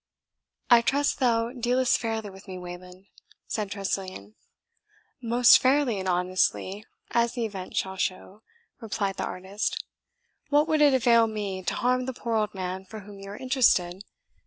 [0.71, 3.05] "I trust thou dealest fairly with me, Wayland?"
[3.45, 4.33] said Tressilian.
[5.21, 8.41] "Most fairly and honestly, as the event shall show,"
[8.79, 9.83] replied the artist.
[10.49, 13.37] "What would it avail me to harm the poor old man for whom you are
[13.37, 14.03] interested?